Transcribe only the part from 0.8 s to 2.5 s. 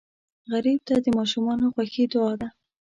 ته د ماشومانو خوښي دعا ده